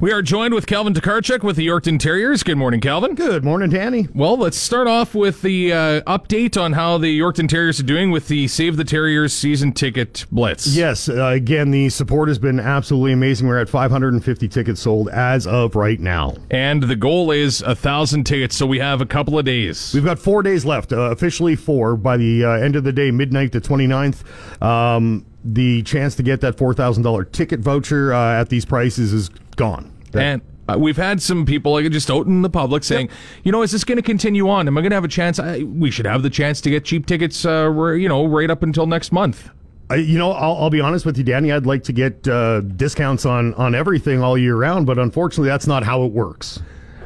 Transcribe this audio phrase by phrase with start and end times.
[0.00, 2.42] We are joined with Calvin Tokarchuk with the Yorkton Terriers.
[2.42, 3.14] Good morning, Calvin.
[3.14, 4.08] Good morning, Danny.
[4.14, 8.10] Well, let's start off with the uh, update on how the Yorkton Terriers are doing
[8.10, 10.68] with the Save the Terriers season ticket blitz.
[10.68, 13.46] Yes, uh, again, the support has been absolutely amazing.
[13.46, 16.34] We're at 550 tickets sold as of right now.
[16.50, 19.92] And the goal is a thousand tickets, so we have a couple of days.
[19.92, 21.98] We've got four days left, uh, officially four.
[21.98, 26.40] By the uh, end of the day, midnight the 29th, um, the chance to get
[26.40, 29.92] that $4,000 ticket voucher uh, at these prices is gone.
[30.14, 33.16] And uh, we've had some people like just out in the public saying, yep.
[33.44, 34.66] you know, is this going to continue on?
[34.66, 35.38] Am I going to have a chance?
[35.38, 38.62] I, we should have the chance to get cheap tickets, uh, you know, right up
[38.62, 39.50] until next month.
[39.90, 41.52] Uh, you know, I'll, I'll, be honest with you, Danny.
[41.52, 45.66] I'd like to get uh, discounts on on everything all year round, but unfortunately, that's
[45.66, 46.60] not how it works.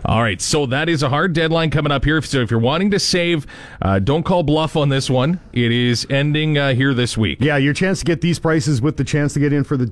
[0.07, 2.21] All right, so that is a hard deadline coming up here.
[2.21, 3.47] So if you're wanting to save,
[3.81, 5.41] uh, don't call bluff on this one.
[5.55, 7.39] It is ending uh, here this week.
[7.41, 9.91] Yeah, your chance to get these prices with the chance to get in for the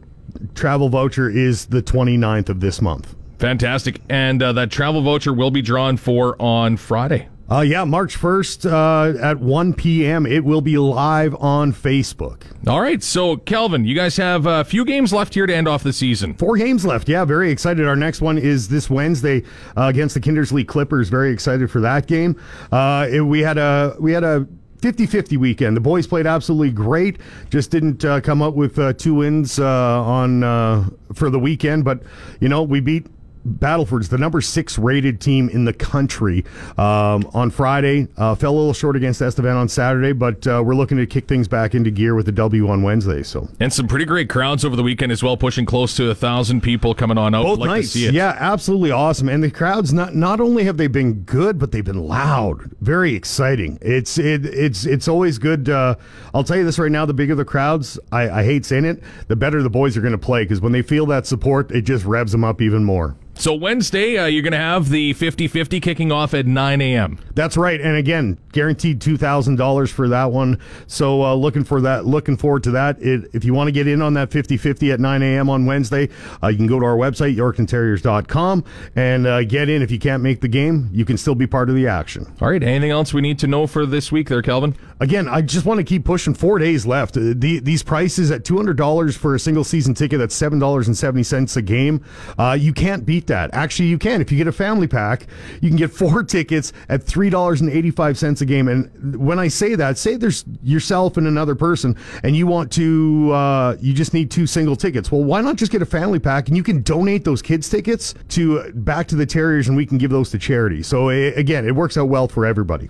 [0.55, 3.15] travel voucher is the 29th of this month.
[3.39, 4.01] Fantastic.
[4.09, 7.29] And uh, that travel voucher will be drawn for on Friday.
[7.51, 10.25] Uh, yeah, March 1st uh, at 1 p.m.
[10.25, 12.45] It will be live on Facebook.
[12.67, 13.03] All right.
[13.03, 16.33] So, Kelvin, you guys have a few games left here to end off the season.
[16.33, 17.11] Four games left.
[17.11, 17.87] Yeah, very excited.
[17.87, 19.43] Our next one is this Wednesday
[19.77, 21.11] uh, against the Kindersley Clippers.
[21.11, 22.41] Very excited for that game.
[22.71, 24.47] Uh, it, we had a we had a
[24.83, 25.77] 50-50 weekend.
[25.77, 27.19] The boys played absolutely great.
[27.51, 31.85] Just didn't uh, come up with uh, two wins uh, on uh, for the weekend,
[31.85, 32.03] but
[32.41, 33.07] you know we beat
[33.45, 36.45] Battleford's the number six rated team in the country
[36.79, 38.09] um, on Friday.
[38.17, 41.27] Uh, fell a little short against Estevan on Saturday, but uh, we're looking to kick
[41.27, 43.23] things back into gear with the W on Wednesday.
[43.23, 46.15] So and some pretty great crowds over the weekend as well, pushing close to a
[46.15, 47.45] thousand people coming on out.
[47.45, 49.29] Both like nights, yeah, absolutely awesome.
[49.29, 53.15] And the crowds not not only have they been good, but they've been loud, very
[53.15, 53.79] exciting.
[53.81, 55.69] It's it, it's it's always good.
[55.69, 55.97] Uh,
[56.35, 59.03] I'll tell you this right now: the bigger the crowds, I, I hate saying it,
[59.29, 61.83] the better the boys are going to play because when they feel that support, it
[61.83, 63.17] just revs them up even more.
[63.35, 67.19] So Wednesday, uh, you're going to have the 50-50 kicking off at 9 a.m.
[67.35, 70.61] That's right, and again, guaranteed two thousand dollars for that one.
[70.87, 73.01] So uh, looking for that, looking forward to that.
[73.01, 75.49] It, if you want to get in on that 50-50 at 9 a.m.
[75.49, 76.11] on Wednesday,
[76.43, 78.65] uh, you can go to our website yorktonterriers.com
[78.97, 79.81] and uh, get in.
[79.83, 82.33] If you can't make the game, you can still be part of the action.
[82.41, 82.63] All right.
[82.63, 84.77] Anything else we need to know for this week, there, Kelvin?
[85.01, 86.35] Again, I just want to keep pushing.
[86.35, 87.17] Four days left.
[87.17, 90.19] Uh, the, these prices at two hundred dollars for a single season ticket.
[90.19, 92.05] That's seven dollars and seventy cents a game.
[92.39, 93.51] Uh, you can't beat that.
[93.53, 94.21] Actually, you can.
[94.21, 95.27] If you get a family pack,
[95.61, 98.69] you can get four tickets at $3.85 a game.
[98.69, 103.31] And when I say that, say there's yourself and another person, and you want to,
[103.33, 105.11] uh, you just need two single tickets.
[105.11, 108.15] Well, why not just get a family pack and you can donate those kids' tickets
[108.31, 110.83] to back to the Terriers and we can give those to charity.
[110.83, 112.89] So, again, it works out well for everybody.